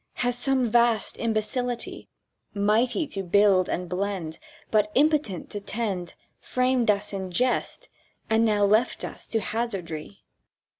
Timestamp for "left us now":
8.47-9.33